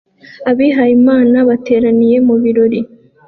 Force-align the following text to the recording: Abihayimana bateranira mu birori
Abihayimana 0.49 1.37
bateranira 1.49 2.17
mu 2.27 2.35
birori 2.43 2.79